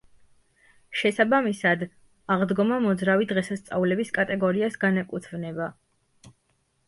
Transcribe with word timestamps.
შესაბამისად, 1.01 1.83
აღდგომა 2.35 2.79
მოძრავი 2.87 3.27
დღესასწაულების 3.33 4.11
კატეგორიას 4.15 4.79
განეკუთვნება. 4.85 5.69